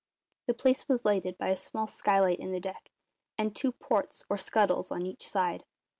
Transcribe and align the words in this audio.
The 0.47 0.55
place 0.55 0.89
was 0.89 1.05
lighted 1.05 1.37
by 1.37 1.49
a 1.49 1.55
small 1.55 1.85
skylight 1.85 2.39
in 2.39 2.51
the 2.53 2.59
deck, 2.59 2.89
and 3.37 3.55
two 3.55 3.71
ports, 3.71 4.23
or 4.31 4.35
scuttles, 4.35 4.91
on 4.91 5.05
each 5.05 5.27
side. 5.29 5.63